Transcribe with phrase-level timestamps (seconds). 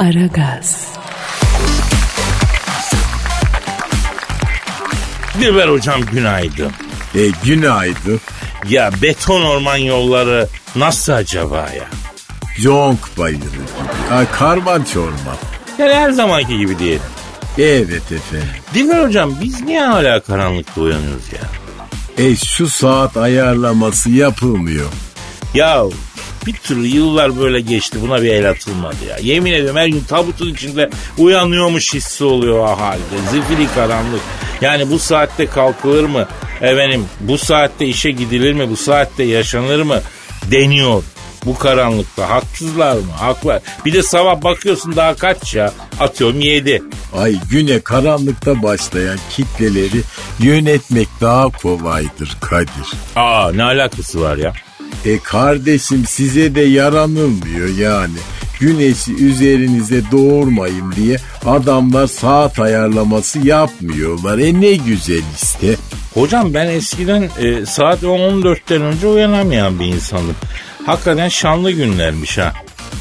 [0.00, 0.88] Aragaz,
[5.40, 6.72] Dilber hocam günaydın.
[7.14, 8.20] E günaydın.
[8.68, 11.84] Ya beton orman yolları nasıl acaba ya?
[12.58, 13.40] Gibi.
[14.08, 15.36] Ha, karman çorman.
[15.78, 17.02] Yani her zamanki gibi diyelim.
[17.58, 18.48] Evet efendim.
[18.74, 21.40] Dilber hocam biz niye hala karanlıkta uyanıyoruz ya?
[22.24, 24.88] E şu saat ayarlaması yapılmıyor.
[25.54, 25.82] Ya
[26.46, 29.16] bir türlü yıllar böyle geçti buna bir el atılmadı ya.
[29.22, 33.00] Yemin ediyorum her gün tabutun içinde uyanıyormuş hissi oluyor o halde.
[33.30, 34.20] Zifiri karanlık.
[34.60, 36.28] Yani bu saatte kalkılır mı?
[36.60, 38.70] Efendim bu saatte işe gidilir mi?
[38.70, 40.00] Bu saatte yaşanır mı?
[40.50, 41.02] Deniyor.
[41.44, 43.12] Bu karanlıkta haksızlar mı?
[43.18, 43.62] Haklar.
[43.84, 45.72] Bir de sabah bakıyorsun daha kaç ya?
[46.00, 46.82] Atıyorum 7.
[47.16, 50.00] Ay güne karanlıkta başlayan kitleleri
[50.38, 52.92] yönetmek daha kolaydır Kadir.
[53.16, 54.52] Aa ne alakası var ya?
[55.04, 58.18] E kardeşim size de yaranılmıyor yani.
[58.60, 61.16] Güneşi üzerinize doğurmayın diye
[61.46, 64.38] adamlar saat ayarlaması yapmıyorlar.
[64.38, 65.76] E ne güzel işte.
[66.14, 70.36] Hocam ben eskiden e, saat 14'ten önce uyanamayan bir insandım.
[70.86, 72.52] Hakikaten şanlı günlermiş ha.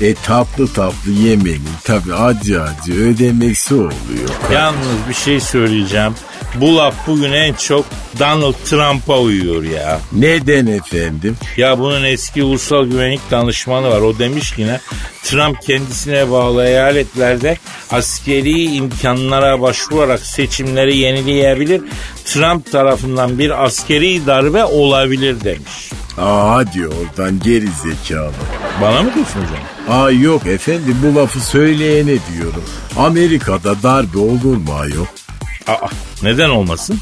[0.01, 4.29] E tatlı tatlı yemenin tabi acı acı ödemesi oluyor.
[4.53, 6.13] Yalnız bir şey söyleyeceğim.
[6.55, 7.85] Bu laf bugün en çok
[8.19, 9.99] Donald Trump'a uyuyor ya.
[10.11, 11.37] Neden efendim?
[11.57, 14.01] Ya bunun eski ulusal güvenlik danışmanı var.
[14.01, 14.79] O demiş ki ne?
[15.23, 17.57] Trump kendisine bağlı eyaletlerde
[17.91, 21.81] askeri imkanlara başvurarak seçimleri yenileyebilir.
[22.25, 25.89] Trump tarafından bir askeri darbe olabilir demiş.
[26.17, 28.31] Aa hadi oradan geri zekalı.
[28.81, 29.99] Bana mı diyorsun hocam?
[30.01, 32.63] Aa yok efendim bu lafı söyleyene diyorum.
[32.97, 35.05] Amerika'da darbe olur mu ayol?
[35.69, 35.87] Aa,
[36.23, 36.97] neden olmasın?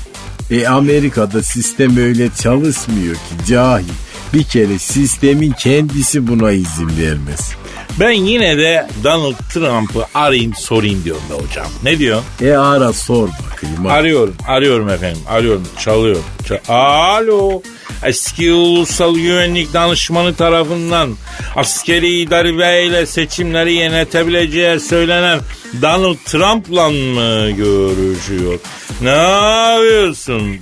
[0.52, 3.86] E Amerika'da sistem öyle çalışmıyor ki cahil.
[4.34, 7.52] Bir kere sistemin kendisi buna izin vermez.
[8.00, 11.66] Ben yine de Donald Trump'ı arayayım sorayım diyorum be hocam.
[11.84, 12.26] Ne diyorsun?
[12.42, 13.76] E ara sor bakayım.
[13.86, 13.94] hadi.
[13.94, 16.24] Arıyorum, arıyorum efendim, arıyorum, çalıyorum.
[16.48, 17.62] Çal- Alo,
[18.04, 21.16] eski ulusal güvenlik danışmanı tarafından
[21.56, 25.40] askeri darbeyle seçimleri yönetebileceği söylenen
[25.82, 28.60] Donald Trump'la mı görüşüyor?
[29.02, 30.58] Ne yapıyorsun?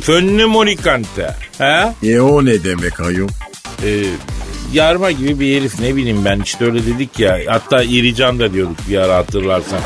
[0.00, 1.34] Fönlü morikante.
[1.58, 2.08] He?
[2.10, 3.28] E o ne demek ayol?
[3.84, 4.02] Ee,
[4.72, 7.38] yarma gibi bir herif ne bileyim ben işte öyle dedik ya.
[7.46, 9.80] Hatta İrican da diyorduk bir ara hatırlarsan.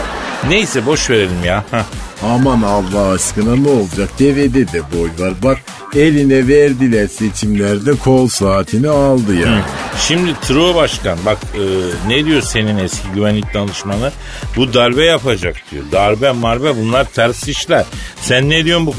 [0.48, 1.64] Neyse boş verelim ya.
[1.70, 1.84] Heh.
[2.22, 4.08] Aman Allah aşkına ne olacak?
[4.18, 5.34] Devede de boy var.
[5.42, 5.58] Bak
[5.94, 9.64] eline verdiler seçimlerde kol saatini aldı ya.
[10.00, 11.62] Şimdi Tro Başkan bak e,
[12.08, 14.12] ne diyor senin eski güvenlik danışmanı?
[14.56, 15.84] Bu darbe yapacak diyor.
[15.92, 17.84] Darbe marbe bunlar ters işler.
[18.20, 18.94] Sen ne diyorsun bu?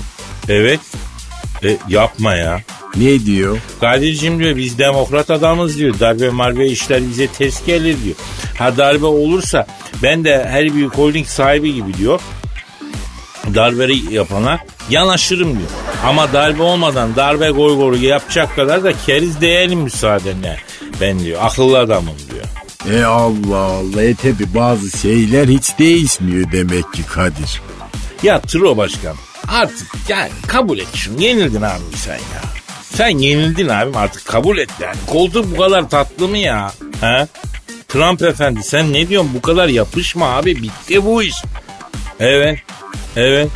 [0.49, 0.79] Evet.
[1.63, 2.61] E, yapma ya.
[2.95, 3.57] Ne diyor?
[3.81, 5.99] Kadir'cim diyor biz demokrat adamız diyor.
[5.99, 8.15] Darbe marbe işler bize ters gelir diyor.
[8.61, 9.67] Ha darbe olursa
[10.03, 12.21] ben de her büyük holding sahibi gibi diyor.
[13.55, 15.69] Darbeyi yapana yanaşırım diyor.
[16.05, 20.57] Ama darbe olmadan darbe goy goru yapacak kadar da keriz değilim müsaadenle.
[21.01, 22.45] Ben diyor akıllı adamım diyor.
[22.97, 27.61] E Allah Allah e tabi bazı şeyler hiç değişmiyor demek ki Kadir.
[28.23, 29.15] Ya Tro Başkan
[29.47, 31.21] artık yani kabul et şunu.
[31.21, 32.41] Yenildin abi sen ya.
[32.93, 34.95] Sen yenildin abim artık kabul et yani.
[35.07, 36.71] Koltuk bu kadar tatlı mı ya?
[37.01, 37.27] He?
[37.93, 41.35] Trump efendi sen ne diyorsun bu kadar yapışma abi bitti bu iş.
[42.19, 42.59] Evet.
[43.15, 43.49] Evet.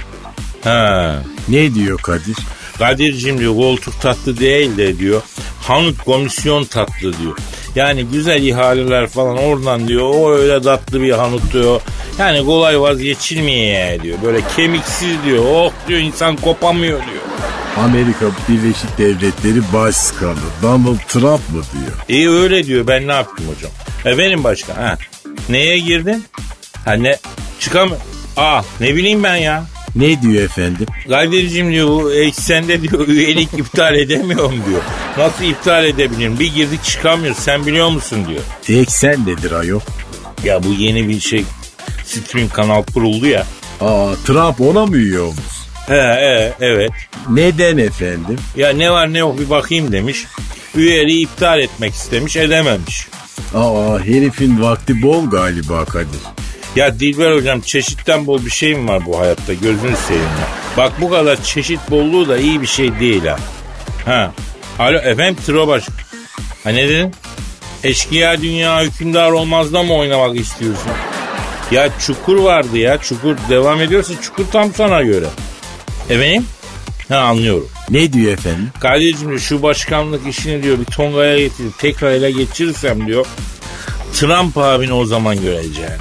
[0.63, 1.15] Ha.
[1.47, 2.35] Ne diyor Kadir?
[2.79, 5.21] Kadir'cim diyor koltuk tatlı değil de diyor.
[5.61, 7.37] Hanut komisyon tatlı diyor.
[7.75, 10.03] Yani güzel ihaleler falan oradan diyor.
[10.15, 11.81] O öyle tatlı bir hanut diyor.
[12.19, 14.17] Yani kolay vazgeçilmeye diyor.
[14.23, 15.45] Böyle kemiksiz diyor.
[15.49, 17.23] Oh diyor insan kopamıyor diyor.
[17.77, 21.97] Amerika Birleşik Devletleri Başkanı Donald Trump mı diyor?
[22.09, 23.71] İyi öyle diyor ben ne yaptım hocam.
[24.05, 24.97] Efendim başkan ha.
[25.49, 26.23] Neye girdin?
[26.85, 27.17] Ha ne?
[27.59, 27.89] Çıkam...
[28.37, 29.65] Aa ne bileyim ben ya.
[29.95, 30.85] Ne diyor efendim?
[31.09, 34.81] Kadir'cim diyor bu eksende diyor üyelik iptal edemiyorum diyor.
[35.17, 36.39] Nasıl iptal edebilirim?
[36.39, 38.79] Bir girdik çıkamıyoruz sen biliyor musun diyor.
[38.81, 39.79] Eksen nedir ayol?
[40.43, 41.43] Ya bu yeni bir şey
[42.05, 43.45] stream kanal kuruldu ya.
[43.81, 45.55] Aa Trump ona mı üye olmuş?
[45.87, 46.91] He, he evet.
[47.29, 48.37] Neden efendim?
[48.55, 50.25] Ya ne var ne yok bir bakayım demiş.
[50.75, 53.07] Üyeliği iptal etmek istemiş edememiş.
[53.55, 56.19] Aa herifin vakti bol galiba Kadir.
[56.75, 60.47] Ya Dilber hocam çeşitten bol bir şey mi var bu hayatta gözünü seveyim ya.
[60.77, 63.37] Bak bu kadar çeşit bolluğu da iyi bir şey değil ha.
[64.05, 64.31] Ha.
[64.79, 65.83] Alo efendim Trobaş.
[66.63, 67.11] Ha ne dedin?
[67.83, 70.91] Eşkıya dünya hükümdar olmazda mı oynamak istiyorsun?
[71.71, 75.25] Ya çukur vardı ya çukur devam ediyorsa çukur tam sana göre.
[76.09, 76.45] Efendim?
[77.09, 77.67] Ha anlıyorum.
[77.89, 78.69] Ne diyor efendim?
[78.79, 83.25] Kadir'cim diyor şu başkanlık işini diyor bir Tonga'ya getirip tekrar ele geçirirsem diyor
[84.13, 85.99] Trump abini o zaman göreceğim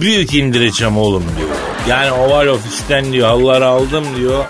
[0.00, 1.48] büyük indireceğim oğlum diyor.
[1.88, 4.44] Yani oval ofisten diyor halıları aldım diyor.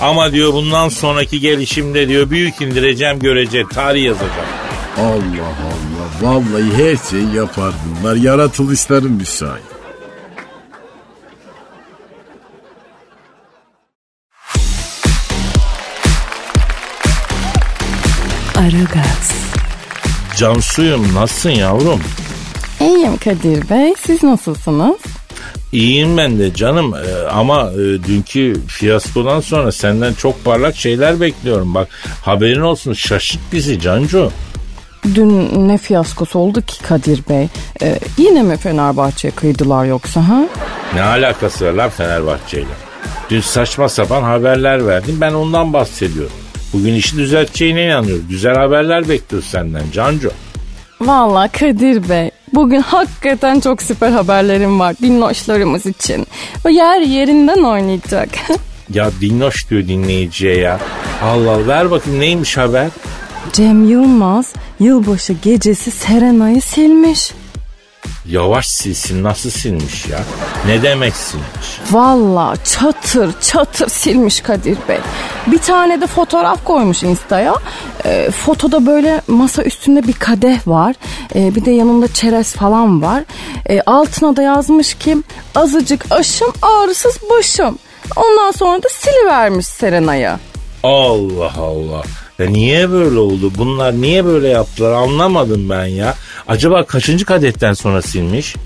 [0.00, 4.48] Ama diyor bundan sonraki gelişimde diyor büyük indireceğim görecek tarih yazacağım.
[4.98, 6.08] Allah Allah.
[6.22, 8.16] Vallahi her şeyi yapar bunlar.
[8.16, 9.77] Yaratılışların müsait.
[20.38, 22.00] Cansuyum nasılsın yavrum?
[22.80, 23.94] İyiyim Kadir Bey.
[24.06, 24.96] Siz nasılsınız?
[25.72, 31.74] İyiyim ben de canım Ee, ama e, dünkü fiyaskodan sonra senden çok parlak şeyler bekliyorum.
[31.74, 31.88] Bak
[32.24, 34.30] haberin olsun şaşırt bizi Cancu.
[35.14, 37.48] Dün ne fiyaskosu oldu ki Kadir Bey?
[37.82, 40.40] Ee, yine mi Fenerbahçe'ye kıydılar yoksa ha?
[40.94, 42.66] Ne alakası var lan Fenerbahçe'yle?
[43.30, 46.32] Dün saçma sapan haberler verdin ben ondan bahsediyorum.
[46.72, 48.26] Bugün işi düzelteceğine inanıyorum.
[48.30, 50.30] Güzel haberler bekliyoruz senden Cancu.
[51.00, 56.26] Vallahi Kadir Bey bugün hakikaten çok süper haberlerim var dinloşlarımız için.
[56.64, 58.28] O yer yerinden oynayacak.
[58.94, 60.80] Ya dinloş diyor dinleyiciye ya.
[61.22, 62.88] Allah Allah ver bakayım neymiş haber?
[63.52, 67.32] Cem Yılmaz yılbaşı gecesi Serena'yı silmiş.
[68.28, 70.18] Yavaş silsin nasıl silmiş ya?
[70.66, 71.80] Ne demek silmiş?
[71.90, 74.98] Valla çatır çatır silmiş Kadir Bey.
[75.46, 77.54] Bir tane de fotoğraf koymuş Insta'ya.
[78.04, 80.96] E, fotoda böyle masa üstünde bir kadeh var.
[81.34, 83.24] E, bir de yanında çerez falan var.
[83.68, 85.16] E, altına da yazmış ki
[85.54, 87.78] azıcık aşım ağrısız başım.
[88.16, 90.40] Ondan sonra da silivermiş Serena'ya.
[90.82, 92.02] Allah Allah.
[92.38, 93.52] Ya niye böyle oldu?
[93.58, 96.14] Bunlar niye böyle yaptılar anlamadım ben ya.
[96.48, 98.56] Acaba kaçıncı kadetten sonra silmiş?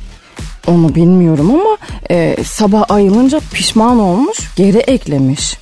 [0.67, 1.77] Onu bilmiyorum ama
[2.11, 5.57] e, sabah ayılınca pişman olmuş geri eklemiş.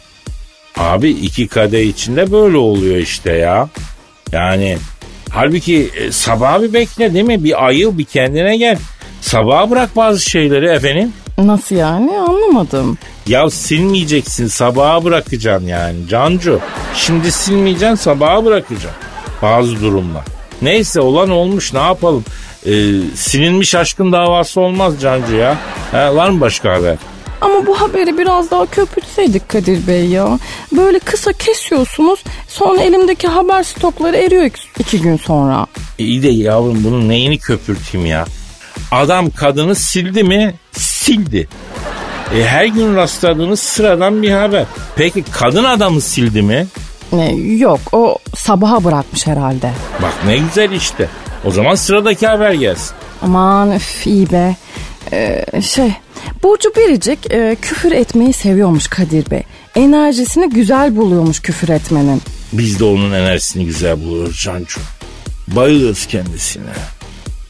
[0.77, 3.69] Abi iki kadeh içinde böyle oluyor işte ya.
[4.33, 4.79] Yani
[5.31, 7.45] halbuki e, sabah bir bekle değil mi?
[7.45, 8.79] Bir ayıl bir kendine gel.
[9.21, 11.13] Sabaha bırak bazı şeyleri efendim.
[11.47, 12.99] Nasıl yani anlamadım.
[13.27, 16.61] Ya silmeyeceksin sabaha bırakacaksın yani Cancu.
[16.95, 18.91] Şimdi silmeyeceksin sabaha bırakacaksın.
[19.43, 20.25] Bazı durumlar.
[20.63, 22.25] Neyse olan olmuş ne yapalım.
[22.67, 22.71] Ee,
[23.15, 25.57] silinmiş aşkın davası olmaz Cancu ya.
[25.93, 26.97] Ha, var mı başka haber?
[27.41, 30.39] Ama bu haberi biraz daha köpürtseydik Kadir Bey ya.
[30.73, 35.67] Böyle kısa kesiyorsunuz sonra elimdeki haber stokları eriyor iki, iki gün sonra.
[35.99, 38.25] İyi de yavrum bunun neyini köpürteyim ya.
[38.93, 40.55] Adam kadını sildi mi?
[41.11, 41.49] Sildi.
[42.37, 44.65] E, her gün rastladığınız sıradan bir haber.
[44.97, 46.67] Peki kadın adamı sildi mi?
[47.13, 49.71] Ne, yok o sabaha bırakmış herhalde.
[50.03, 51.09] Bak ne güzel işte.
[51.45, 52.95] O zaman sıradaki haber gelsin.
[53.23, 54.57] Aman üf iyi be.
[55.13, 55.93] Ee, şey
[56.43, 59.43] Burcu Biricik e, küfür etmeyi seviyormuş Kadir Bey.
[59.75, 62.23] Enerjisini güzel buluyormuş küfür etmenin.
[62.53, 64.81] Biz de onun enerjisini güzel buluyoruz Cancu.
[65.49, 66.73] Bayılırız kendisine.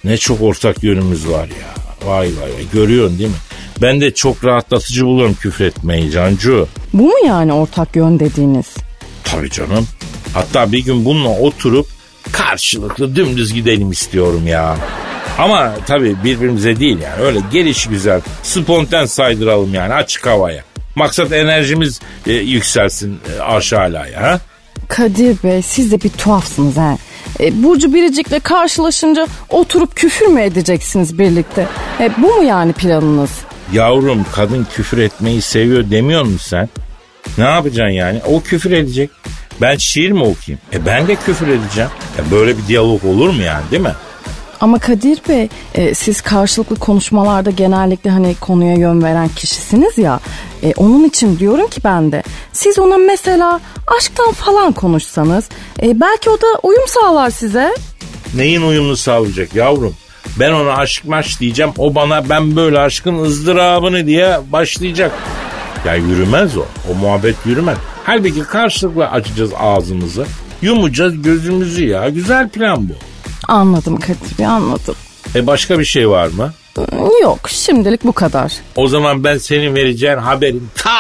[0.05, 1.81] Ne çok ortak yönümüz var ya.
[2.11, 3.37] Vay vay vay görüyorsun değil mi?
[3.83, 6.69] Ben de çok rahatlatıcı buluyorum küfür etmeyi Cancu.
[6.93, 8.67] Bu mu yani ortak yön dediğiniz?
[9.25, 9.87] Tabii canım.
[10.35, 11.87] Hatta bir gün bununla oturup
[12.33, 14.77] karşılıklı dümdüz gidelim istiyorum ya.
[15.39, 17.23] Ama tabii birbirimize değil yani.
[17.23, 20.65] Öyle gelişi güzel, spontan saydıralım yani açık havaya.
[20.95, 24.23] Maksat enerjimiz e, yükselsin e, aşağıya.
[24.23, 24.41] Ha?
[24.89, 26.97] Kadir Bey siz de bir tuhafsınız ha.
[27.41, 31.67] E, Burcu Biricik'le karşılaşınca oturup küfür mü edeceksiniz birlikte?
[32.01, 33.31] E, bu mu yani planınız?
[33.73, 36.69] Yavrum kadın küfür etmeyi seviyor demiyor musun sen?
[37.39, 38.21] Ne yapacaksın yani?
[38.27, 39.11] O küfür edecek.
[39.61, 40.61] Ben şiir mi okuyayım?
[40.73, 41.91] E ben de küfür edeceğim.
[42.19, 43.95] E böyle bir diyalog olur mu yani değil mi?
[44.61, 50.21] Ama Kadir Bey e, siz karşılıklı konuşmalarda genellikle hani konuya yön veren kişisiniz ya.
[50.63, 55.49] E, onun için diyorum ki ben de siz ona mesela aşktan falan konuşsanız
[55.83, 57.75] e, belki o da uyum sağlar size.
[58.35, 59.95] Neyin uyumlu sağlayacak yavrum?
[60.39, 61.73] Ben ona aşk maş diyeceğim.
[61.79, 65.13] O bana ben böyle aşkın ızdırabını diye başlayacak.
[65.87, 66.65] Ya yürümez o.
[66.91, 67.79] O muhabbet yürümez.
[68.05, 70.27] Halbuki karşılıklı açacağız ağzımızı.
[70.63, 72.09] Yumacağız gözümüzü ya.
[72.09, 72.93] Güzel plan bu.
[73.49, 74.95] Anladım Kadir Bey anladım.
[75.35, 76.53] E başka bir şey var mı?
[77.23, 78.53] Yok şimdilik bu kadar.
[78.77, 80.99] O zaman ben senin vereceğin haberin ta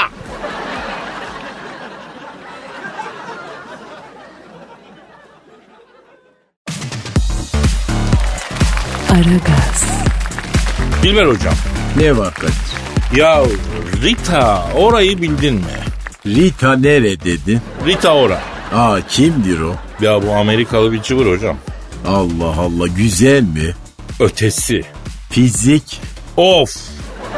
[9.20, 9.84] Aragaz.
[11.02, 11.54] Dilber hocam.
[11.96, 12.54] Ne var Kadir?
[13.16, 13.42] Ya
[14.02, 15.62] Rita orayı bildin mi?
[16.26, 17.60] Rita nere dedi?
[17.86, 18.40] Rita ora.
[18.74, 19.74] Aa kimdir o?
[20.00, 21.56] Ya bu Amerikalı bir cıvır hocam.
[22.06, 23.74] Allah Allah güzel mi?
[24.20, 24.82] Ötesi.
[25.30, 26.00] Fizik?
[26.36, 26.76] Of.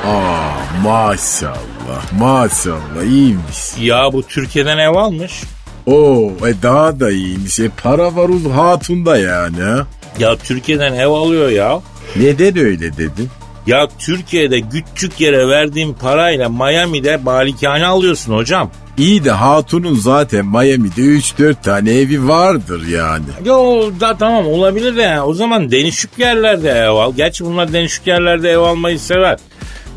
[0.07, 3.79] Aa maşallah maşallah iyiymiş.
[3.81, 5.43] Ya bu Türkiye'den ev almış.
[5.87, 7.61] Oo e daha da iyiymiş.
[7.61, 9.87] E para var uz hatunda yani ha.
[10.19, 11.81] Ya Türkiye'den ev alıyor ya.
[12.17, 13.29] Neden öyle dedin?
[13.67, 14.61] Ya Türkiye'de
[14.95, 18.71] küçük yere verdiğin parayla Miami'de malikane alıyorsun hocam.
[18.99, 23.25] İyi de hatunun zaten Miami'de 3-4 tane evi vardır yani.
[23.45, 27.13] Yo da tamam olabilir de o zaman denişik yerlerde ev al.
[27.17, 29.39] Gerçi bunlar denişik yerlerde ev almayı sever.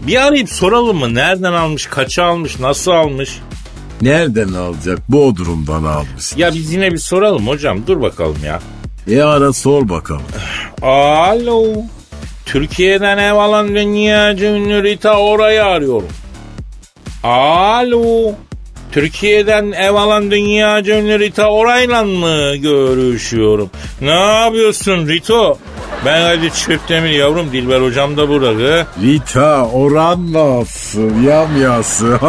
[0.08, 1.14] Bir arayıp soralım mı?
[1.16, 3.40] Nereden almış, kaça almış, nasıl almış?
[4.02, 5.12] Nereden alacak?
[5.12, 6.38] Bodrum'dan almış.
[6.38, 7.88] Ya biz yine bir soralım hocam.
[7.88, 8.60] Dur bakalım ya.
[9.08, 10.22] E ara sor bakalım.
[10.82, 11.66] Alo.
[12.46, 16.10] Türkiye'den ev alan dünyaca ünlü Rita orayı arıyorum.
[17.24, 18.32] Alo.
[18.92, 23.70] Türkiye'den ev alan dünyaca ünlü Rita orayla mı görüşüyorum?
[24.02, 25.58] Ne yapıyorsun Rito?
[26.06, 28.88] Ben hadi Çöptemir yavrum Dilber hocam da burada.
[29.04, 31.24] Rita oran nasıl?
[31.24, 32.08] Yamyası.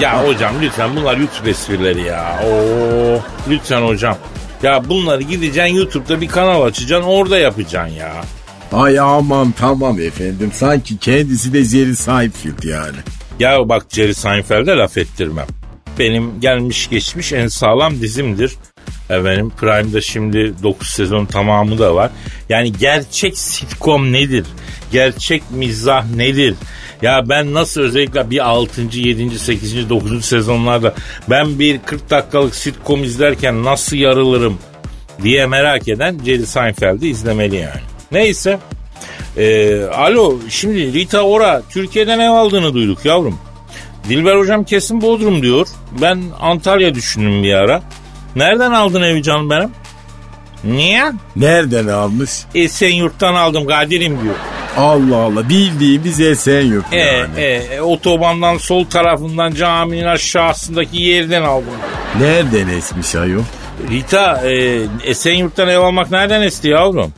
[0.00, 2.40] ya hocam lütfen bunlar YouTube esprileri ya.
[2.46, 4.16] Oo, lütfen hocam.
[4.62, 8.12] Ya bunları gideceksin YouTube'da bir kanal açacaksın orada yapacaksın ya.
[8.72, 10.50] Ay aman tamam efendim.
[10.54, 12.96] Sanki kendisi de Jerry Seinfeld yani.
[13.40, 15.46] Ya bak Jerry Seinfeld'e laf ettirmem.
[15.98, 18.52] Benim gelmiş geçmiş en sağlam dizimdir.
[19.10, 22.10] Efendim Prime'da şimdi 9 sezon tamamı da var.
[22.48, 24.46] Yani gerçek sitcom nedir?
[24.92, 26.54] Gerçek mizah nedir?
[27.02, 28.80] Ya ben nasıl özellikle bir 6.
[28.92, 29.38] 7.
[29.38, 29.88] 8.
[29.88, 30.24] 9.
[30.24, 30.94] sezonlarda
[31.30, 34.58] ben bir 40 dakikalık sitcom izlerken nasıl yarılırım
[35.22, 37.80] diye merak eden Jerry Seinfeld'i izlemeli yani.
[38.12, 38.58] Neyse.
[39.36, 43.38] Ee, alo şimdi Rita Ora Türkiye'den ev aldığını duyduk yavrum.
[44.08, 45.68] Dilber hocam kesin Bodrum diyor.
[46.00, 47.82] Ben Antalya düşündüm bir ara.
[48.36, 49.70] Nereden aldın evi canım benim?
[50.64, 51.12] Niye?
[51.36, 52.30] Nereden almış?
[52.54, 54.34] Esenyurt'tan aldım Kadir'im diyor.
[54.76, 57.40] Allah Allah bildiğimiz Esenyurt E, yani.
[57.40, 61.66] e, e, otobandan sol tarafından caminin aşağısındaki yerden aldım.
[62.20, 63.42] Nereden esmiş ayol?
[63.90, 67.12] Rita e, Esenyurt'tan ev almak nereden esti yavrum?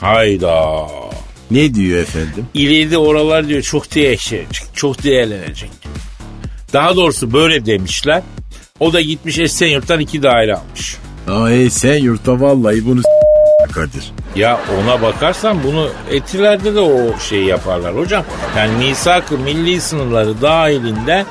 [0.00, 0.86] Hayda.
[1.50, 2.46] Ne diyor efendim?
[2.54, 5.94] İleride oralar diyor çok değişecek, çok değerlenecek diyor.
[6.72, 8.22] Daha doğrusu böyle demişler.
[8.80, 10.96] O da gitmiş Esenyurt'tan iki daire almış.
[11.28, 13.02] Aa Esenyurt'ta vallahi bunu
[13.72, 14.12] Kadir.
[14.36, 18.24] Ya ona bakarsan bunu etilerde de o şeyi yaparlar hocam.
[18.56, 21.24] Yani misak-ı milli sınırları dahilinde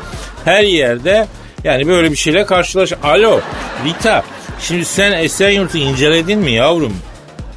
[0.46, 1.28] her yerde
[1.64, 2.94] yani böyle bir şeyle karşılaş.
[3.04, 3.40] Alo
[3.86, 4.24] Rita
[4.60, 6.94] şimdi sen Esenyurt'u inceledin mi yavrum?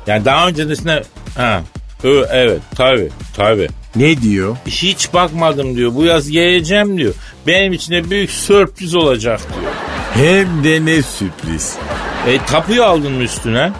[0.07, 1.03] Yani daha öncesinde
[1.37, 1.61] ha
[2.05, 3.69] Ö, evet tabi tabi.
[3.97, 4.57] Ne diyor?
[4.67, 5.95] Hiç bakmadım diyor.
[5.95, 7.15] Bu yaz geleceğim diyor.
[7.47, 9.73] Benim için de büyük sürpriz olacak diyor.
[10.15, 11.77] Hem de ne sürpriz.
[12.29, 13.73] E tapuyu aldın mı üstüne?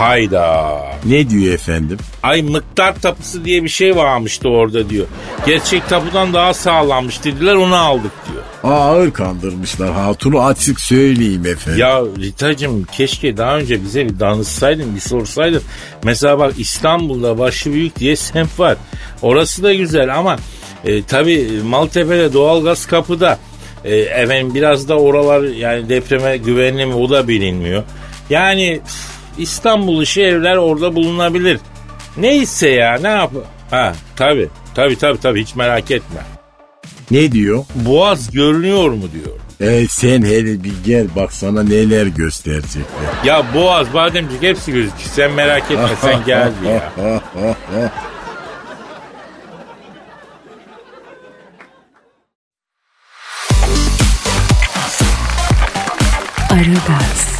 [0.00, 0.80] Hayda.
[1.04, 1.98] Ne diyor efendim?
[2.22, 5.06] Ay mıktar tapusu diye bir şey varmıştı orada diyor.
[5.46, 8.74] Gerçek tapudan daha sağlammış dediler onu aldık diyor.
[8.74, 11.80] Ağır kandırmışlar hatunu açık söyleyeyim efendim.
[11.80, 15.62] Ya Ritacığım keşke daha önce bize bir danışsaydın bir sorsaydın.
[16.04, 18.76] Mesela bak İstanbul'da başı büyük diye semt var.
[19.22, 20.36] Orası da güzel ama
[20.84, 23.38] e, tabi Maltepe'de doğalgaz kapıda.
[23.84, 27.82] E, efendim biraz da oralar yani depreme güvenli mi o da bilinmiyor.
[28.30, 28.80] Yani
[29.38, 31.58] İstanbul işi evler orada bulunabilir.
[32.16, 33.30] Neyse ya ne yap?
[33.70, 36.20] Ha tabi tabi tabi tabi hiç merak etme.
[37.10, 37.64] Ne diyor?
[37.74, 39.36] Boğaz görünüyor mu diyor.
[39.72, 42.84] E sen hele bir gel bak sana neler gösterecekler.
[43.24, 45.08] Ya Boğaz, Bademcik hepsi gözüküyor.
[45.14, 46.92] Sen merak etme sen gel ya.
[56.50, 57.39] Aragaz,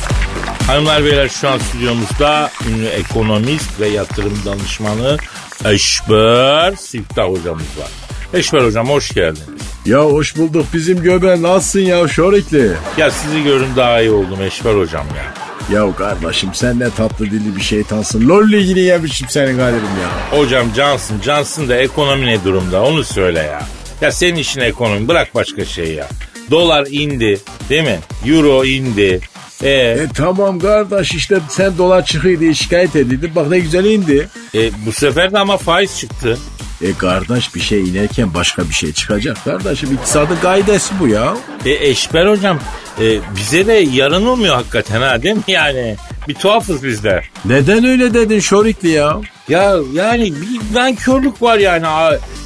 [0.70, 5.16] Hanımlar beyler şu an stüdyomuzda ünlü ekonomist ve yatırım danışmanı
[5.64, 7.90] Eşber Siftah hocamız var.
[8.34, 9.62] Eşber hocam hoş geldiniz.
[9.86, 12.72] ya hoş bulduk bizim göben nasılsın ya şorikli?
[12.96, 15.34] Ya sizi görün daha iyi oldum Eşber hocam ya.
[15.76, 18.28] Ya kardeşim sen ne tatlı dilli bir şeytansın.
[18.28, 20.38] Lol ligini yemişim senin galirim ya.
[20.38, 23.62] Hocam Cansın, Cansın da ekonomi ne durumda onu söyle ya.
[24.00, 26.08] Ya senin işin ekonomi bırak başka şey ya.
[26.50, 27.98] Dolar indi değil mi?
[28.26, 29.20] Euro indi.
[29.62, 33.30] E, E tamam kardeş işte sen dolar çıkıyor diye şikayet edildin.
[33.36, 34.28] Bak ne güzel indi.
[34.54, 36.38] e, bu sefer de ama faiz çıktı.
[36.82, 39.44] E kardeş bir şey inerken başka bir şey çıkacak.
[39.44, 41.36] Kardeşim iktisadın gaidesi bu ya.
[41.66, 42.58] E Eşber hocam
[43.00, 45.96] e, bize de yaranılmıyor hakikaten ha değil mi yani?
[46.28, 47.30] Bir tuhafız bizler.
[47.44, 49.16] Neden öyle dedin şorikli ya?
[49.48, 51.86] Ya yani bir nankörlük var yani.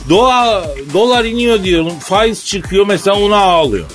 [0.09, 3.87] Doğa, dolar iniyor diyorum faiz çıkıyor mesela ona ağlıyor.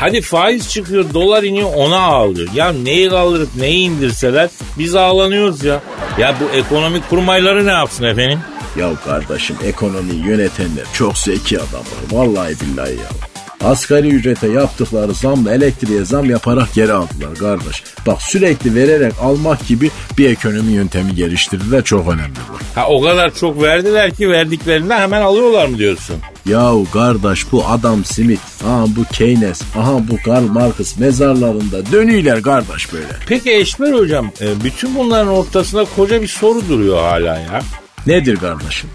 [0.00, 2.48] Hadi faiz çıkıyor dolar iniyor ona ağlıyor.
[2.54, 5.80] Ya neyi kaldırıp neyi indirseler biz ağlanıyoruz ya.
[6.18, 8.40] Ya bu ekonomik kurmayları ne yapsın efendim?
[8.76, 12.10] Ya kardeşim ekonomiyi yönetenler çok zeki adamlar.
[12.12, 13.29] Vallahi billahi ya.
[13.64, 17.82] Asgari ücrete yaptıkları zamla elektriğe zam yaparak geri aldılar kardeş.
[18.06, 22.80] Bak sürekli vererek almak gibi bir ekonomi yöntemi geliştirdiler çok önemli bu.
[22.80, 26.16] Ha o kadar çok verdiler ki verdiklerinden hemen alıyorlar mı diyorsun?
[26.46, 32.92] Yahu kardeş bu Adam Smith, aha bu Keynes, aha bu Karl Marx mezarlarında dönüyorlar kardeş
[32.92, 33.06] böyle.
[33.26, 37.62] Peki Eşmer hocam e, bütün bunların ortasında koca bir soru duruyor hala ya.
[38.06, 38.90] Nedir kardeşim?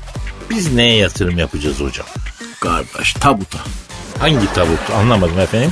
[0.49, 2.07] Biz neye yatırım yapacağız hocam?
[2.59, 3.59] Kardeş tabuta.
[4.19, 5.71] Hangi tabut anlamadım efendim.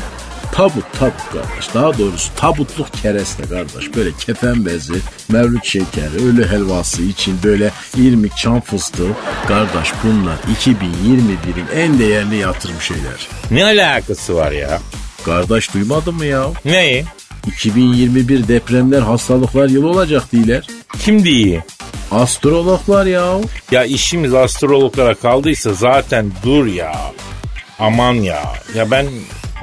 [0.51, 1.73] Tabut tabut kardeş.
[1.73, 3.95] Daha doğrusu tabutluk kereste kardeş.
[3.95, 4.93] Böyle kefen bezi,
[5.29, 9.09] mevlüt şekeri, ölü helvası için böyle irmik çam fıstığı.
[9.47, 13.27] Kardeş bunlar 2021'in en değerli yatırım şeyler.
[13.51, 14.79] Ne alakası var ya?
[15.25, 16.45] Kardeş duymadın mı ya?
[16.65, 17.05] Neyi?
[17.47, 20.67] 2021 depremler hastalıklar yılı olacak diyorlar.
[20.99, 21.63] Kim diye?
[22.11, 23.37] Astrologlar ya.
[23.71, 26.95] Ya işimiz astrologlara kaldıysa zaten dur ya.
[27.79, 28.53] Aman ya.
[28.75, 29.05] Ya ben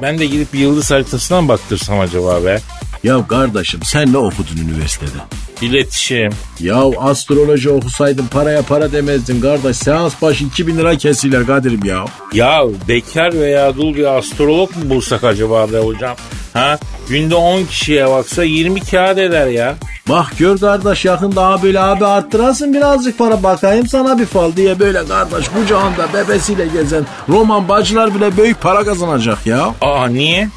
[0.01, 2.59] ben de gidip yıldız haritasına mı baktırsam acaba be?
[3.03, 5.17] Ya kardeşim sen ne okudun üniversitede?
[5.61, 6.31] İletişim.
[6.59, 9.77] Ya astroloji okusaydın paraya para demezdin kardeş.
[9.77, 12.05] Seans başı 2000 lira kesiler Kadir'im ya.
[12.33, 16.15] Ya bekar veya dul bir astrolog mu bulsak acaba be hocam?
[16.53, 16.79] Ha?
[17.11, 19.75] Günde 10 kişiye baksa 20 kağıt eder ya.
[20.09, 24.79] Bak gör kardeş yakında abi böyle abi arttırasın birazcık para bakayım sana bir fal diye
[24.79, 29.75] böyle kardeş kucağında bebesiyle gezen Roman bacılar bile büyük para kazanacak ya.
[29.81, 30.49] Aa niye?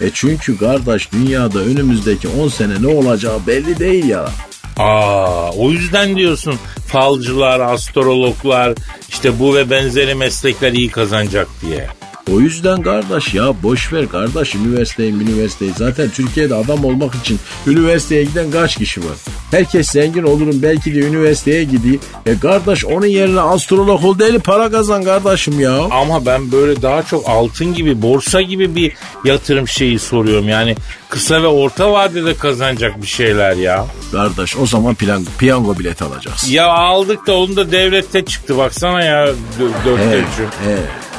[0.00, 4.28] E çünkü kardeş dünyada önümüzdeki 10 sene ne olacağı belli değil ya.
[4.76, 6.54] Aa, o yüzden diyorsun
[6.88, 8.74] falcılar, astrologlar,
[9.08, 11.86] işte bu ve benzeri meslekler iyi kazanacak diye.
[12.32, 15.72] O yüzden kardeş ya boş ver kardeş üniversiteyi üniversiteyi.
[15.76, 19.16] Zaten Türkiye'de adam olmak için üniversiteye giden kaç kişi var?
[19.50, 22.00] Herkes zengin olurum belki de üniversiteye gideyim.
[22.26, 25.78] E kardeş onun yerine astrolog ol deli para kazan kardeşim ya.
[25.90, 28.92] Ama ben böyle daha çok altın gibi, borsa gibi bir
[29.24, 30.48] yatırım şeyi soruyorum.
[30.48, 30.76] Yani
[31.08, 33.86] kısa ve orta vadede kazanacak bir şeyler ya.
[34.12, 36.50] Kardeş o zaman plan, piyango bileti alacaksın.
[36.52, 40.48] Ya aldık da onu da devlette çıktı baksana ya dö- dört He, ölçü.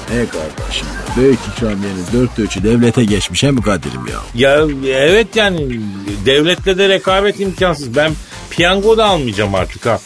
[0.10, 0.88] He kardeşim.
[1.18, 4.48] Büyük ikramiyenin dört ölçü devlete geçmiş he mi Kadir'im ya?
[4.50, 5.80] Ya evet yani
[6.26, 7.96] devletle de rekabet imkansız.
[7.96, 8.12] Ben
[8.50, 10.00] piyango da almayacağım artık ha.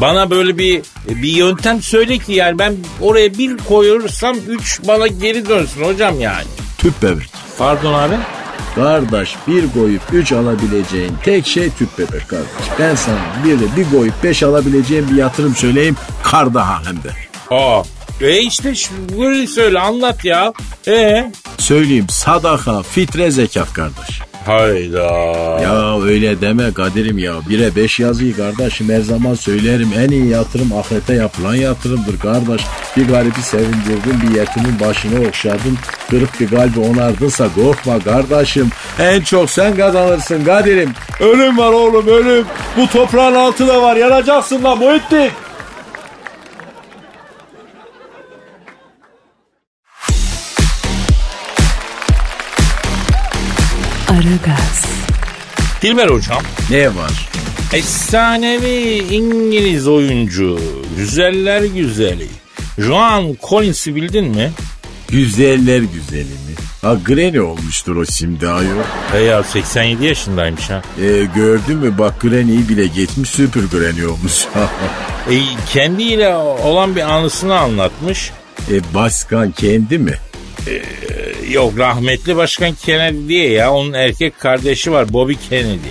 [0.00, 5.48] Bana böyle bir bir yöntem söyle ki yani ben oraya bir koyursam üç bana geri
[5.48, 6.46] dönsün hocam yani.
[6.78, 7.30] Tüp bebek.
[7.58, 8.14] Pardon abi.
[8.74, 12.46] Kardeş bir koyup üç alabileceğin tek şey tüp bebek kardeş.
[12.78, 17.10] Ben sana bir de bir koyup beş alabileceğin bir yatırım söyleyeyim kar daha hem de.
[17.50, 17.82] Aa.
[18.20, 18.72] E işte
[19.18, 20.52] böyle söyle anlat ya.
[20.88, 24.20] E Söyleyeyim sadaka, fitre, zekat kardeş.
[24.46, 25.04] Hayda.
[25.62, 27.32] Ya öyle deme Kadir'im ya.
[27.48, 29.88] Bire beş yazıyı kardeşim her zaman söylerim.
[29.98, 32.62] En iyi yatırım ahirete yapılan yatırımdır kardeş.
[32.96, 35.78] Bir garibi sevindirdin, bir yetimin başını okşadın.
[36.10, 38.70] Kırık bir kalbi onardınsa korkma kardeşim.
[38.98, 40.90] En çok sen kazanırsın Kadir'im.
[41.20, 42.44] Ölüm var oğlum ölüm.
[42.76, 43.96] Bu toprağın altı da var.
[43.96, 45.30] Yanacaksın lan Muhittin.
[54.18, 54.84] Aragaz,
[55.82, 56.42] Dilber hocam.
[56.70, 57.28] Ne var?
[57.72, 60.60] Efsanevi İngiliz oyuncu.
[60.96, 62.26] Güzeller güzeli.
[62.78, 64.50] Joan Collins'i bildin mi?
[65.08, 66.54] Güzeller güzeli mi?
[66.82, 68.82] Ha Granny olmuştur o şimdi ayol.
[69.12, 70.82] He ya 87 yaşındaymış ha.
[71.02, 74.32] E, gördün mü bak Granny'yi bile geçmiş süper Granny olmuş.
[75.30, 75.34] E,
[75.72, 78.30] kendiyle olan bir anısını anlatmış.
[78.70, 80.14] e, başkan kendi mi?
[80.66, 80.82] E,
[81.50, 83.72] Yok rahmetli başkan Kennedy diye ya.
[83.72, 85.88] Onun erkek kardeşi var Bobby Kennedy.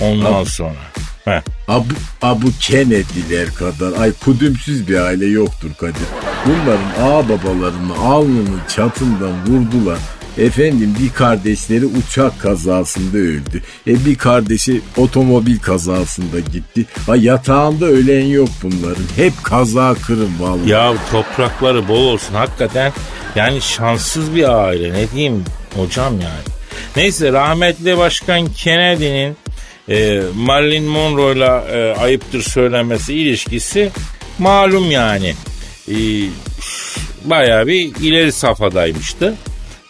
[0.00, 0.96] Ondan sonra.
[1.24, 1.40] Heh.
[1.68, 6.06] Abu, Abu Kennedy'ler kadar ay kudümsüz bir aile yoktur Kadir.
[6.46, 9.98] Bunların ağ babalarını alnının çatından vurdular.
[10.38, 13.62] Efendim bir kardeşleri uçak kazasında öldü.
[13.86, 16.84] E bir kardeşi otomobil kazasında gitti.
[17.06, 19.04] Ha yatağında ölen yok bunların.
[19.16, 20.70] Hep kaza kırım vallahi.
[20.70, 22.92] Ya toprakları bol olsun hakikaten.
[23.36, 25.44] Yani şanssız bir aile ne diyeyim
[25.76, 26.56] hocam yani.
[26.96, 29.36] Neyse rahmetli başkan Kennedy'nin
[29.88, 33.90] e, Marilyn Monroe'la e, ayıptır söylemesi ilişkisi
[34.38, 35.34] malum yani.
[35.88, 35.96] E,
[37.24, 39.34] bayağı bir ileri safhadaymıştı.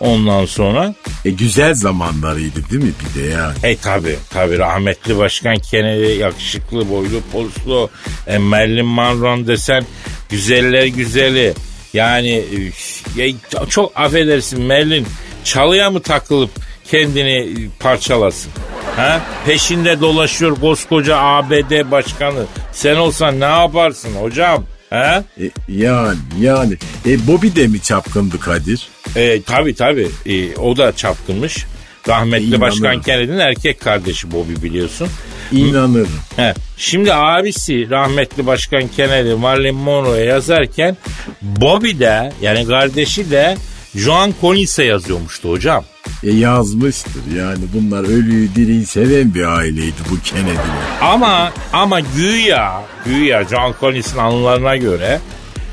[0.01, 3.55] Ondan sonra E güzel zamanlarıydı değil mi bir de yani.
[3.63, 7.91] e tabi tabi rahmetli başkan Kennedy yakışıklı boylu poslu
[8.27, 9.85] e, Marilyn Monroe desen
[10.29, 11.55] güzeller güzeli
[11.93, 13.35] yani e, ya,
[13.69, 15.07] çok affedersin Marilyn
[15.45, 16.51] çalıya mı takılıp
[16.91, 18.53] kendini e, parçalasın?
[18.97, 19.21] Ha?
[19.47, 22.45] Peşinde dolaşıyor koskoca ABD başkanı.
[22.73, 24.65] Sen olsan ne yaparsın hocam?
[24.91, 25.25] Ha?
[25.41, 26.75] E, yani yani.
[27.07, 28.89] E Bobby de mi çapkındı Kadir?
[29.17, 31.67] E, tabii tabii E, o da çapkınmış.
[32.09, 32.61] Rahmetli İnanırım.
[32.61, 35.09] Başkan Kennedy'nin erkek kardeşi Bobby biliyorsun.
[35.53, 36.09] İnanırım.
[36.37, 36.55] He.
[36.77, 40.97] Şimdi abisi rahmetli Başkan Kennedy Marilyn Monroe'ya yazarken
[41.43, 43.57] Bobby de yani kardeşi de
[43.95, 45.85] Joan Collins'e yazıyormuştu hocam.
[46.23, 51.01] E yazmıştır yani bunlar ölüyü diriyi seven bir aileydi bu Kennedy'ler.
[51.03, 55.21] Ama ama güya güya Joan Collins'in anılarına göre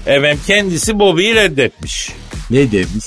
[0.05, 2.09] efendim kendisi Bobby'yi reddetmiş.
[2.49, 3.05] Ne demiş?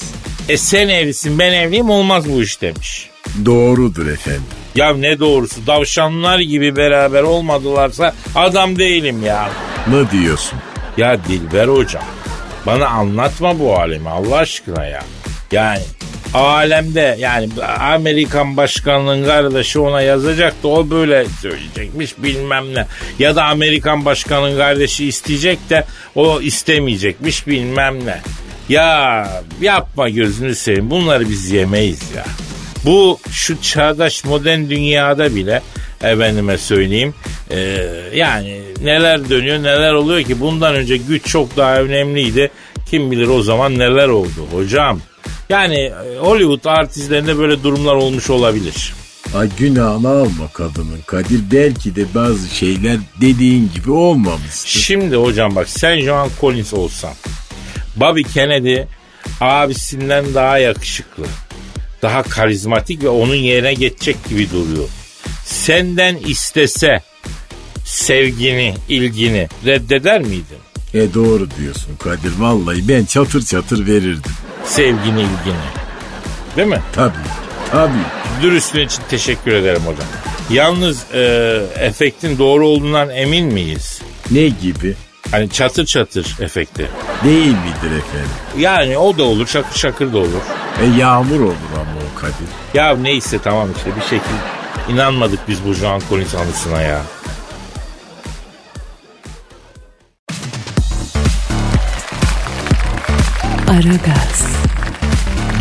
[0.48, 3.10] E sen evlisin ben evliyim olmaz bu iş demiş.
[3.44, 4.42] Doğrudur efendim.
[4.74, 9.48] Ya ne doğrusu davşanlar gibi beraber olmadılarsa adam değilim ya.
[9.88, 10.58] Ne diyorsun?
[10.96, 12.04] Ya Dilber hocam
[12.66, 15.02] bana anlatma bu alemi Allah aşkına ya.
[15.52, 15.82] Yani
[16.34, 17.48] alemde yani
[17.80, 22.86] Amerikan başkanının kardeşi ona yazacaktı o böyle söyleyecekmiş bilmem ne.
[23.18, 25.84] Ya da Amerikan başkanının kardeşi isteyecek de
[26.14, 28.20] o istemeyecekmiş bilmem ne.
[28.68, 29.28] Ya
[29.60, 32.24] yapma gözünü seveyim bunları biz yemeyiz ya.
[32.84, 35.62] Bu şu çağdaş modern dünyada bile
[36.02, 37.14] efendime söyleyeyim
[37.50, 37.78] e,
[38.14, 42.50] yani neler dönüyor neler oluyor ki bundan önce güç çok daha önemliydi.
[42.90, 45.00] Kim bilir o zaman neler oldu hocam.
[45.48, 48.94] Yani e, Hollywood artistlerinde böyle durumlar olmuş olabilir.
[49.34, 51.40] Ay günahını alma kadının Kadir.
[51.52, 54.68] Belki de bazı şeyler dediğin gibi olmamıştır.
[54.68, 57.12] Şimdi hocam bak sen Joan Collins olsan
[57.96, 58.76] Bobby Kennedy
[59.40, 61.24] abisinden daha yakışıklı.
[62.02, 64.88] Daha karizmatik ve onun yerine geçecek gibi duruyor.
[65.44, 67.02] Senden istese
[67.84, 70.58] sevgini, ilgini reddeder miydin?
[70.94, 72.32] E doğru diyorsun Kadir.
[72.38, 74.32] Vallahi ben çatır çatır verirdim.
[74.66, 75.66] Sevgini, ilgini.
[76.56, 76.80] Değil mi?
[76.92, 77.12] Tabii.
[77.70, 77.92] Tabii.
[78.42, 80.06] Dürüstlüğün için teşekkür ederim hocam.
[80.50, 81.20] Yalnız e,
[81.80, 84.00] efektin doğru olduğundan emin miyiz?
[84.30, 84.94] Ne gibi?
[85.30, 86.90] Hani çatır çatır efekti.
[87.24, 88.30] Değil midir efendim?
[88.58, 90.42] Yani o da olur, şakır şakır da olur.
[90.82, 92.48] E yağmur olur ama o Kadir.
[92.74, 97.00] Ya neyse tamam işte bir şekilde inanmadık biz bu Joan Collins anısına ya.
[103.68, 104.55] Aragaz,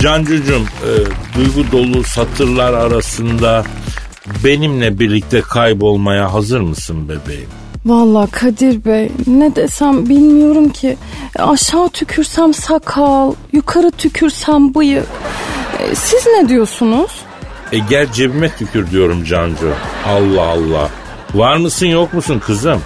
[0.05, 0.91] Cancucuğum e,
[1.37, 3.63] duygu dolu satırlar arasında
[4.43, 7.49] benimle birlikte kaybolmaya hazır mısın bebeğim?
[7.85, 10.97] Valla Kadir Bey ne desem bilmiyorum ki.
[11.39, 15.05] Aşağı tükürsem sakal, yukarı tükürsem bıyık.
[15.79, 17.11] E, Siz ne diyorsunuz?
[17.71, 19.71] E gel cebime tükür diyorum Cancu.
[20.07, 20.89] Allah Allah.
[21.33, 22.81] Var mısın yok musun kızım?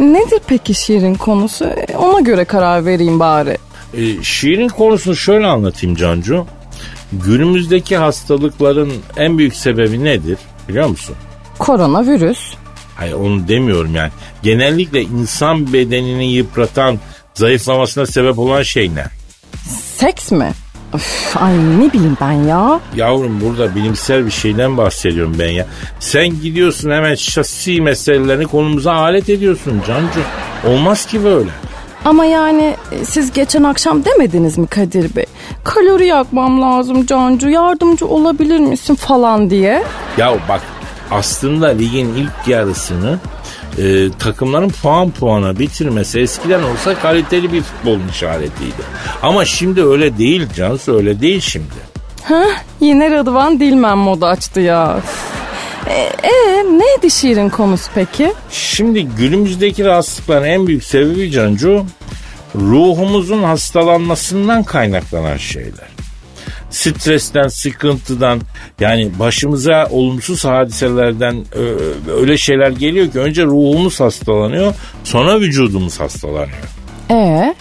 [0.00, 1.64] Nedir peki şiirin konusu?
[1.64, 3.58] E, Ona göre karar vereyim bari.
[3.94, 6.46] E, şiirin konusunu şöyle anlatayım Cancu.
[7.12, 11.16] Günümüzdeki hastalıkların en büyük sebebi nedir biliyor musun?
[11.58, 12.54] Koronavirüs.
[12.96, 14.10] Hayır onu demiyorum yani.
[14.42, 16.98] Genellikle insan bedenini yıpratan,
[17.34, 19.04] zayıflamasına sebep olan şey ne?
[19.96, 20.52] Seks mi?
[20.94, 22.80] Üf, ay ne bileyim ben ya.
[22.96, 25.66] Yavrum burada bilimsel bir şeyden bahsediyorum ben ya.
[26.00, 30.20] Sen gidiyorsun hemen şasi meselelerini konumuza alet ediyorsun Cancu.
[30.66, 31.50] Olmaz ki böyle.
[32.04, 35.26] Ama yani e, siz geçen akşam demediniz mi Kadir Bey?
[35.64, 39.82] Kalori yakmam lazım Cancu yardımcı olabilir misin falan diye.
[40.18, 40.60] Ya bak
[41.10, 43.18] aslında ligin ilk yarısını
[43.78, 48.82] e, takımların puan puana bitirmesi eskiden olsa kaliteli bir futbolun işaretiydi.
[49.22, 51.92] Ama şimdi öyle değil Cansu öyle değil şimdi.
[52.24, 55.00] Heh, yine Rıdvan Dilmen moda açtı ya.
[55.92, 56.32] E, e,
[56.64, 58.32] neydi şiirin konusu peki?
[58.50, 61.84] Şimdi günümüzdeki rahatsızlıkların en büyük sebebi Cancu
[62.54, 65.88] ruhumuzun hastalanmasından kaynaklanan şeyler.
[66.70, 68.40] Stresten, sıkıntıdan
[68.80, 74.74] yani başımıza olumsuz hadiselerden ö- öyle şeyler geliyor ki önce ruhumuz hastalanıyor
[75.04, 76.58] sonra vücudumuz hastalanıyor.
[77.10, 77.54] E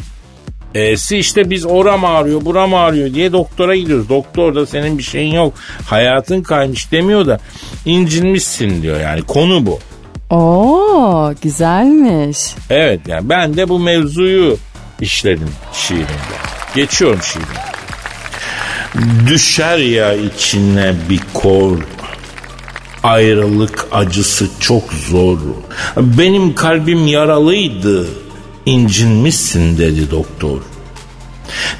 [0.76, 4.10] E'si işte biz oram ağrıyor buram ağrıyor diye doktora gidiyoruz.
[4.10, 5.54] Doktor da senin bir şeyin yok
[5.86, 7.40] hayatın kaymış demiyor da
[7.86, 9.80] incinmişsin diyor yani konu bu.
[10.36, 12.38] Oo güzelmiş.
[12.70, 14.58] Evet yani ben de bu mevzuyu
[15.02, 16.38] işledim şiirimde.
[16.76, 17.72] Geçiyorum şiirime.
[19.28, 21.78] Düşer ya içine bir kor.
[23.04, 25.38] Ayrılık acısı çok zor.
[25.98, 28.08] Benim kalbim yaralıydı.
[28.72, 30.62] İncinmişsin dedi doktor.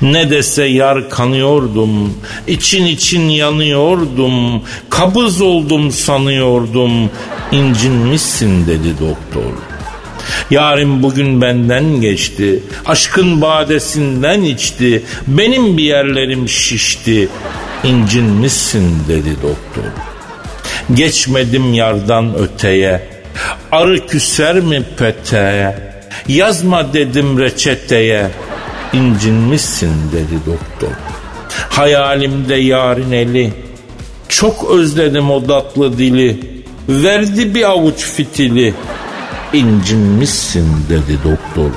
[0.02, 2.14] Ne dese yar kanıyordum,
[2.48, 7.10] için için yanıyordum, kabız oldum sanıyordum,
[7.52, 9.54] incinmişsin dedi doktor.
[10.50, 17.30] Yarın bugün benden geçti, aşkın badesinden içti, benim bir yerlerim şişti,
[17.84, 19.92] incinmişsin dedi doktor.
[20.94, 23.10] Geçmedim yardan öteye,
[23.72, 25.91] arı küser mi peteğe,
[26.28, 28.32] yazma dedim reçeteye,
[28.94, 30.96] incinmişsin dedi doktor.
[31.70, 33.54] Hayalimde yarın eli.
[34.30, 36.40] Çok özledim o tatlı dili.
[36.90, 38.74] Verdi bir avuç fitili.
[39.54, 41.72] İncinmişsin dedi doktor.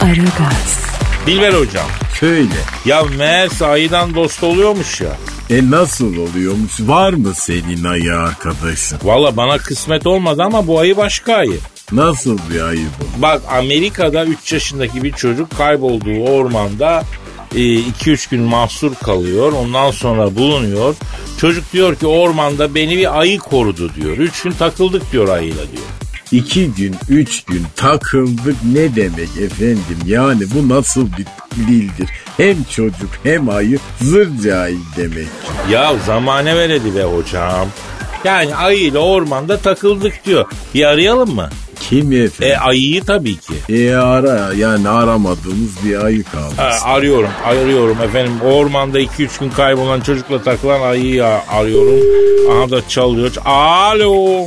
[0.00, 0.84] Aragaz,
[1.26, 1.86] Dilber hocam.
[2.20, 2.48] Söyle.
[2.84, 5.10] Ya meğerse ayıdan dost oluyormuş ya.
[5.50, 6.80] E nasıl oluyormuş?
[6.80, 8.98] Var mı senin ayı arkadaşın?
[9.02, 11.58] Valla bana kısmet olmadı ama bu ayı başka ayı.
[11.92, 13.22] Nasıl bir ayı bu?
[13.22, 17.04] Bak Amerika'da 3 yaşındaki bir çocuk kaybolduğu ormanda
[17.54, 19.52] 2-3 gün mahsur kalıyor.
[19.52, 20.94] Ondan sonra bulunuyor.
[21.40, 24.16] Çocuk diyor ki ormanda beni bir ayı korudu diyor.
[24.16, 25.86] 3 gün takıldık diyor ayıyla diyor.
[26.32, 29.98] İki gün, üç gün takıldık ne demek efendim?
[30.06, 31.26] Yani bu nasıl bir
[31.66, 32.10] dildir?
[32.36, 35.26] Hem çocuk hem ayı zır cahil demek.
[35.70, 37.68] Ya zamane veredi be hocam.
[38.24, 40.44] Yani ayıyla ormanda takıldık diyor.
[40.74, 41.50] Bir arayalım mı?
[41.80, 42.54] Kim efendim?
[42.54, 43.54] E ayıyı tabii ki.
[43.68, 46.54] E, ara yani aramadığımız bir ayı kaldı.
[46.56, 48.40] Ha, arıyorum, arıyorum efendim.
[48.44, 52.00] Ormanda 2-3 gün kaybolan çocukla takılan ayıyı arıyorum.
[52.52, 53.32] Aha da çalıyor.
[53.44, 54.44] Alo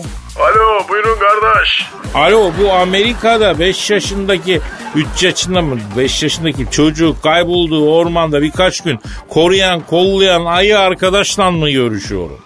[1.57, 1.85] kardeş.
[2.13, 4.61] Alo bu Amerika'da 5 yaşındaki
[4.95, 11.69] 3 yaşında mı 5 yaşındaki çocuk kaybolduğu ormanda birkaç gün koruyan kollayan ayı arkadaşla mı
[11.69, 12.39] görüşüyorum?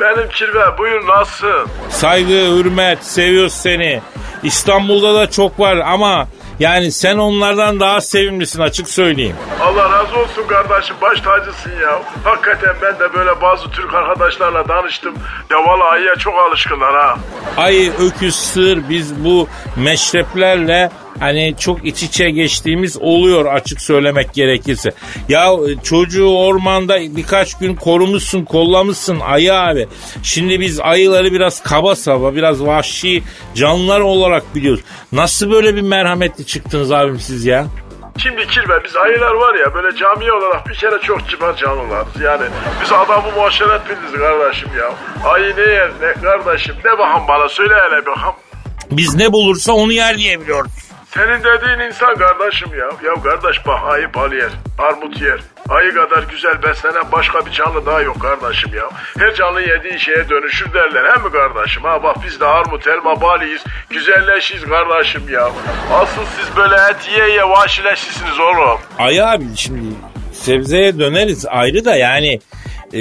[0.00, 1.68] Benim kirve buyur nasılsın?
[1.88, 4.00] Saygı, hürmet, seviyoruz seni.
[4.42, 6.28] İstanbul'da da çok var ama
[6.60, 9.36] yani sen onlardan daha sevimlisin açık söyleyeyim.
[9.60, 12.02] Allah razı olsun kardeşim baş tacısın ya.
[12.24, 15.14] Hakikaten ben de böyle bazı Türk arkadaşlarla danıştım.
[15.50, 17.18] Ya valla ayıya çok alışkınlar ha.
[17.56, 20.90] Ayı, öküz, sığır biz bu meşreplerle
[21.20, 24.90] hani çok iç içe geçtiğimiz oluyor açık söylemek gerekirse.
[25.28, 25.50] Ya
[25.82, 29.88] çocuğu ormanda birkaç gün korumuşsun, kollamışsın ayı abi.
[30.22, 33.22] Şimdi biz ayıları biraz kaba saba, biraz vahşi
[33.54, 34.84] canlılar olarak biliyoruz.
[35.12, 37.66] Nasıl böyle bir merhametli çıktınız abim siz ya?
[38.22, 42.20] Şimdi kirve biz ayılar var ya böyle cami olarak bir kere çok kibar canlılarız.
[42.20, 42.46] Yani
[42.82, 44.94] biz adamı muaşeret biliriz kardeşim ya.
[45.30, 48.34] Ayı ne yer ne kardeşim ne bakın bana söyle hele bakalım.
[48.90, 50.87] Biz ne bulursa onu yer diyebiliyoruz.
[51.14, 53.08] Senin dediğin insan kardeşim ya.
[53.08, 55.40] Ya kardeş bak ayı bal yer, armut yer.
[55.68, 58.90] Ayı kadar güzel beslenen başka bir canlı daha yok kardeşim ya.
[59.18, 61.82] Her canlı yediği şeye dönüşür derler he mi kardeşim?
[61.82, 63.64] Ha bak biz de armut, elma, bal yiyiz.
[63.90, 65.50] Güzelleşiyiz kardeşim ya.
[65.92, 68.80] Asıl siz böyle et yiye yiye vahşileşsiniz oğlum.
[68.98, 69.94] Ayı abi şimdi
[70.32, 72.40] sebzeye döneriz ayrı da yani
[72.94, 73.00] e,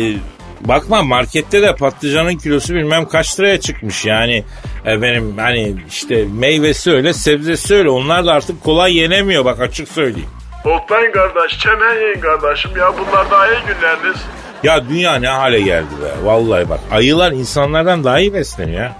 [0.61, 4.43] bakma markette de patlıcanın kilosu bilmem kaç liraya çıkmış yani
[4.85, 9.87] e, benim hani işte meyvesi öyle sebzesi öyle onlar da artık kolay yenemiyor bak açık
[9.87, 10.29] söyleyeyim.
[10.65, 12.93] Otlayın kardeş, çemen yiyin kardeşim ya.
[12.97, 14.17] Bunlar daha iyi günleriniz.
[14.63, 18.97] Ya dünya ne hale geldi be vallahi bak ayılar insanlardan daha iyi besleniyor ya.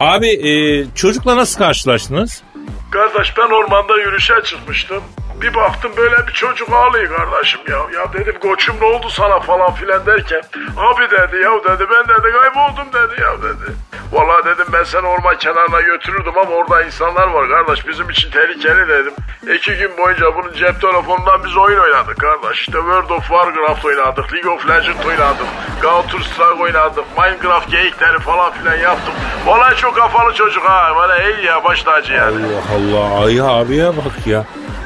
[0.00, 2.42] Abi e, çocukla nasıl karşılaştınız?
[2.90, 5.02] Kardeş ben ormanda yürüyüşe çıkmıştım.
[5.42, 8.00] Bir baktım böyle bir çocuk ağlıyor kardeşim ya.
[8.00, 10.42] Ya dedim koçum ne oldu sana falan filan derken.
[10.76, 13.72] Abi dedi ya dedi ben dedi kayboldum dedi ya dedi.
[14.12, 18.88] Valla dedim ben seni orman kenarına götürürdüm ama orada insanlar var kardeş bizim için tehlikeli
[18.88, 19.12] dedim.
[19.54, 22.60] İki gün boyunca bunun cep telefonundan biz oyun oynadık kardeş.
[22.60, 25.46] İşte World of Warcraft oynadık, League of Legends oynadık,
[25.82, 29.14] Counter Strike oynadık, Minecraft geyikleri falan filan yaptım.
[29.46, 30.92] Valla çok kafalı çocuk ha.
[30.96, 32.46] Bana iyi ya baş tacı yani.
[32.46, 34.44] Allah Allah ayı abiye bak ya.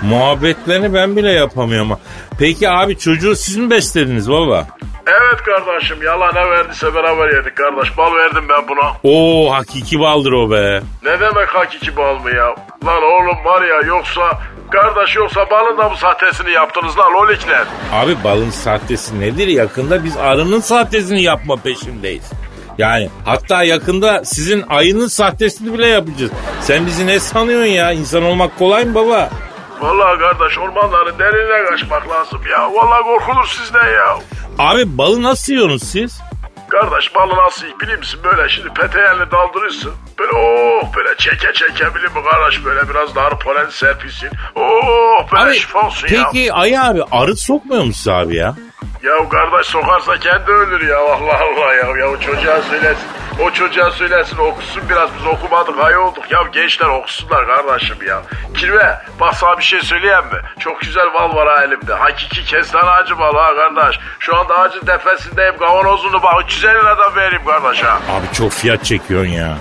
[0.09, 1.99] Muhabbetlerini ben bile yapamıyorum.
[2.38, 4.67] Peki abi çocuğu siz mi beslediniz baba?
[5.07, 7.99] Evet kardeşim yalan ne verdiyse beraber yedik kardeş.
[7.99, 8.93] Bal verdim ben buna.
[9.03, 10.81] Oo hakiki baldır o be.
[11.05, 12.47] Ne demek hakiki bal mı ya?
[12.87, 14.23] Lan oğlum var ya yoksa
[14.71, 17.64] kardeş yoksa balın da bu sahtesini yaptınız lan lolikler.
[17.93, 19.47] Abi balın sahtesi nedir?
[19.49, 22.31] Yakında biz arının sahtesini yapma peşindeyiz.
[22.79, 26.33] Yani hatta yakında sizin ayının sahtesini bile yapacağız.
[26.61, 27.93] Sen bizi ne sanıyorsun ya?
[27.93, 29.31] İnsan olmak kolay mı baba?
[29.85, 32.75] Vallahi kardeş ormanların derinine kaçmak lazım ya.
[32.75, 34.18] Vallahi korkulur sizden ya.
[34.59, 36.20] Abi balı nasıl yiyorsunuz siz?
[36.68, 38.20] Kardeş balı nasıl yiyip biliyor musun?
[38.25, 39.92] Böyle şimdi peteğenle daldırırsın.
[40.18, 42.64] Böyle oh böyle çeke çeke biliyor musun kardeş?
[42.64, 44.29] Böyle biraz daha polen serpilsin.
[44.57, 46.31] Oh böyle Abi şifa olsun ya.
[46.33, 48.55] peki ayı abi arı sokmuyor musun abi ya?
[49.03, 51.97] Ya kardeş sokarsa kendi ölür ya Allah Allah ya.
[51.99, 53.07] Ya o çocuğa söylesin.
[53.40, 56.31] O çocuğa söylesin okusun biraz biz okumadık ay olduk.
[56.31, 58.23] Ya gençler okusunlar kardeşim ya.
[58.57, 60.40] Kirve bak sana bir şey söyleyeyim mi?
[60.59, 61.94] Çok güzel bal var ha elimde.
[61.94, 64.01] Hakiki kestane ağacı bal ha kardeş.
[64.18, 67.99] Şu anda ağacın tepesindeyim kavanozunu bak 350 liradan vereyim kardeş ha.
[68.11, 69.57] Abi çok fiyat çekiyorsun ya.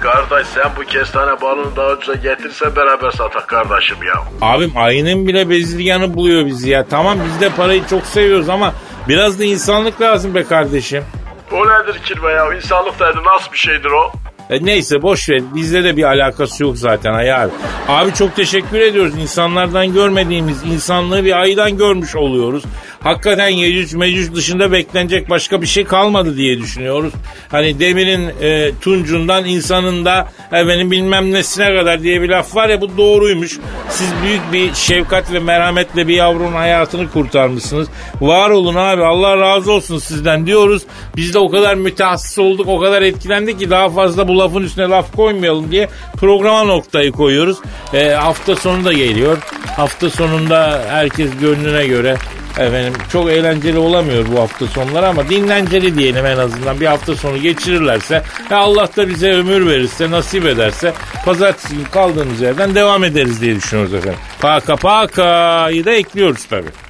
[0.00, 4.14] Kardeş sen bu kestane balını daha ucuza getirsen beraber satak kardeşim ya.
[4.40, 6.86] Abim ayının bile bezirganı buluyor bizi ya.
[6.90, 8.74] Tamam biz de parayı çok seviyoruz ama
[9.08, 11.04] biraz da insanlık lazım be kardeşim.
[11.52, 12.54] O nedir kirve ya?
[12.54, 14.12] İnsanlık dedi nasıl bir şeydir o?
[14.50, 15.40] E, neyse boş ver.
[15.54, 17.50] Bizde de bir alakası yok zaten ay abi.
[17.88, 19.14] Abi çok teşekkür ediyoruz.
[19.18, 22.64] İnsanlardan görmediğimiz insanlığı bir aydan görmüş oluyoruz.
[23.00, 27.12] Hakikaten Yecüc Mecüc dışında beklenecek başka bir şey kalmadı diye düşünüyoruz.
[27.50, 32.80] Hani demirin e, tuncundan insanın da efendim bilmem nesine kadar diye bir laf var ya
[32.80, 33.58] bu doğruymuş.
[33.90, 37.88] Siz büyük bir şefkat ve merhametle bir yavrunun hayatını kurtarmışsınız.
[38.20, 40.82] Var olun abi Allah razı olsun sizden diyoruz.
[41.16, 44.88] Biz de o kadar mütehassıs olduk o kadar etkilendik ki daha fazla bu lafın üstüne
[44.88, 47.58] laf koymayalım diye programa noktayı koyuyoruz.
[47.94, 49.38] E, hafta sonu da geliyor.
[49.76, 52.16] Hafta sonunda herkes gönlüne göre
[52.58, 57.38] Efendim çok eğlenceli olamıyor bu hafta sonları ama dinlenceli diyelim en azından bir hafta sonu
[57.38, 60.92] geçirirlerse ve Allah da bize ömür verirse nasip ederse
[61.24, 64.18] pazartesi günü kaldığımız yerden devam ederiz diye düşünüyoruz efendim.
[64.40, 66.85] Paka paka'yı da ekliyoruz tabii.